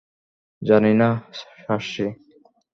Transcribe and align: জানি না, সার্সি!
জানি 0.61 0.91
না, 1.01 1.09
সার্সি! 1.61 2.07